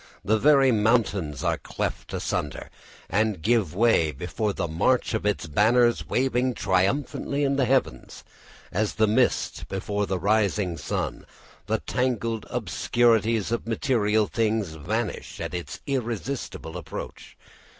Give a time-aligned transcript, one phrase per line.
[0.25, 2.71] The very mountains are cleft asunder
[3.07, 8.23] and give way before the march of its banners waving triumphantly in the heavens;
[8.71, 11.27] as the mist before the rising sun,
[11.67, 17.37] the tangled obscurities of material things vanish at its irresistible approach.